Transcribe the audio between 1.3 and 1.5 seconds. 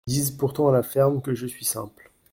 je